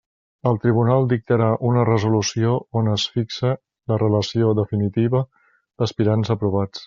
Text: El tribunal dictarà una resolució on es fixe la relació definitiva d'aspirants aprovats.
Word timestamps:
El 0.51 0.55
tribunal 0.61 1.03
dictarà 1.11 1.49
una 1.71 1.83
resolució 1.89 2.55
on 2.81 2.89
es 2.95 3.05
fixe 3.17 3.51
la 3.93 4.01
relació 4.05 4.49
definitiva 4.61 5.25
d'aspirants 5.83 6.35
aprovats. 6.37 6.77